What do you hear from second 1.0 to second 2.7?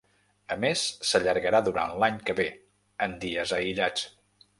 s’allargarà durant l’any que ve,